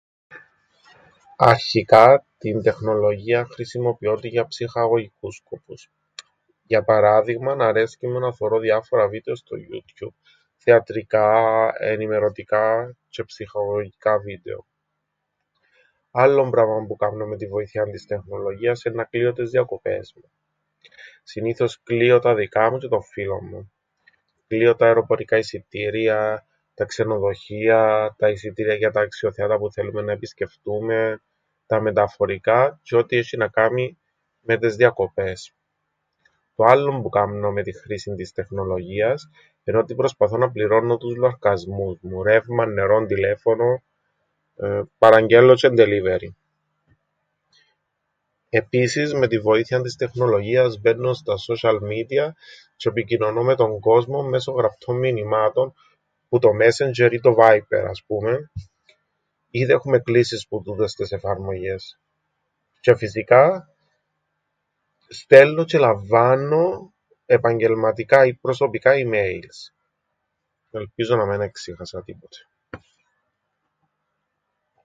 [1.37, 5.89] Αρχικά την τεχνολογίαν χρησιμοποιώ την για ψυχαγωγικούς σκοπούς.
[6.63, 10.13] Για παράδειγμαν αρέσκει μου να θωρώ διάφορα βίτεο στο Youtube,
[10.57, 11.37] θεατρικά,
[11.79, 14.65] ενημερωτικά τζ̆αι ψυχαγωγικά βίντεο.
[16.11, 20.31] Άλλον πράμαν που κάμνω με την βοήθειαν της τεχνολογίας εννά κλείω τες διακοπές μου.
[21.23, 23.71] Συνήθως κλείω τα δικά μου τζ̆αι των φίλων μου.
[24.47, 31.21] Κλείω τα αεροπορικά εισιτήρια, τα ξενοδοχεία, τα εισιτήρια για τα αξιοθέατα που θέλουμεν να επισκεφθούμεν,
[31.67, 33.97] τα μεταφορικά τζ̆αι ό,τι έσ̆ει να κάμει
[34.41, 35.53] με τες διακοπές.
[36.55, 39.29] Το άλλον που κάμνω με την χρήσην της τεχνολογίας
[39.63, 43.83] εν' ότι προσπαθώ να πληρώννω τους λοαρκασμούς μου, ρεύμαν, νερόν, τηλέφωνον.
[44.55, 44.83] Εεε...
[44.97, 46.29] Παραγγέλνω τζ̆αι delivery.
[48.49, 52.29] Επίσης με την βοήθειαν της τεχνολογίας μπαίννω στα social media
[52.77, 55.73] τζ̆' επικοινωνώ με τον κόσμον μέσον γραπτών μηνυμάτων
[56.29, 58.51] που το messeger ή το viber, ας πούμεν,
[59.49, 61.99] ή δέχουμαι κλήσεις που τούτες τες εφαρμογές,
[62.81, 63.69] τζ̆αι φυσικά
[65.07, 66.93] στέλνω τζ̆αι λαμβάννω
[67.25, 69.73] επαγγελματικά ή προσωπικά ιμέιλς.
[70.71, 72.37] Ελπίζω να μεν εξίχασα τίποτε.